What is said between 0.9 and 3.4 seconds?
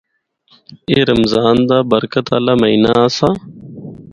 اے رمضان دا برکت آلہ مہینہ آسا۔